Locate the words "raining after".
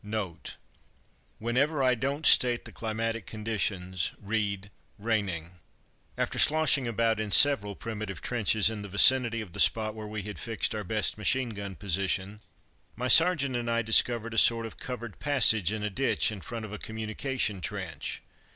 4.97-6.39